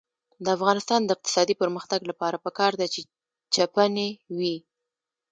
د 0.43 0.45
افغانستان 0.57 1.01
د 1.03 1.09
اقتصادي 1.15 1.55
پرمختګ 1.61 1.99
لپاره 2.11 2.41
پکار 2.45 2.71
ده 2.79 2.87
چې 2.93 3.01
چپنې 3.53 4.09
وي. 4.37 4.57